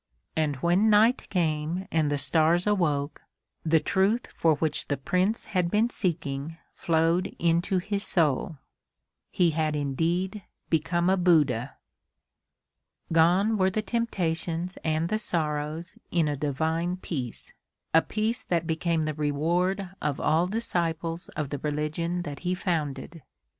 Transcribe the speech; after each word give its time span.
And 0.35 0.55
when 0.63 0.89
night 0.89 1.29
came 1.29 1.87
and 1.91 2.09
the 2.09 2.17
stars 2.17 2.65
awoke, 2.65 3.21
the 3.63 3.79
truth 3.79 4.29
for 4.35 4.55
which 4.55 4.87
the 4.87 4.97
Prince 4.97 5.45
had 5.45 5.69
been 5.69 5.91
seeking 5.91 6.57
flowed 6.73 7.35
into 7.37 7.77
his 7.77 8.03
soul. 8.03 8.57
He 9.29 9.51
had 9.51 9.75
indeed 9.75 10.41
become 10.71 11.07
a 11.07 11.17
Buddha. 11.17 11.75
Gone 13.13 13.57
were 13.59 13.69
the 13.69 13.83
temptations 13.83 14.75
and 14.83 15.07
the 15.07 15.19
sorrows 15.19 15.95
in 16.09 16.27
a 16.27 16.35
divine 16.35 16.97
peace 16.97 17.53
a 17.93 18.01
peace 18.01 18.41
that 18.41 18.65
became 18.65 19.05
the 19.05 19.13
reward 19.13 19.91
of 20.01 20.19
all 20.19 20.47
disciples 20.47 21.29
of 21.35 21.51
the 21.51 21.59
religion 21.59 22.23
that 22.23 22.39
he 22.39 22.55
founded. 22.55 23.21